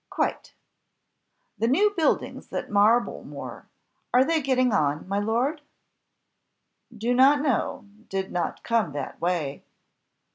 "Quite." 0.09 0.55
"The 1.59 1.67
new 1.67 1.93
buildings 1.95 2.51
at 2.51 2.71
Marblemore 2.71 3.67
are 4.11 4.25
they 4.25 4.41
getting 4.41 4.73
on, 4.73 5.07
my 5.07 5.19
Lord?" 5.19 5.61
"Do 6.97 7.13
not 7.13 7.41
know; 7.41 7.85
did 8.09 8.31
not 8.31 8.63
come 8.63 8.93
that 8.93 9.21
way." 9.21 9.63